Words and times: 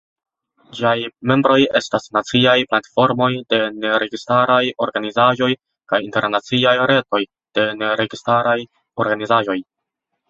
Ĝiaj 0.77 0.93
membroj 1.31 1.57
estas 1.79 2.07
naciaj 2.17 2.55
platformoj 2.71 3.29
de 3.55 3.59
neregistaraj 3.83 4.63
organizaĵoj 4.87 5.51
kaj 5.93 6.01
internaciaj 6.07 6.75
retoj 6.95 7.21
de 7.59 7.71
neregistaraj 7.85 8.59
organizaĵoj. 9.07 9.61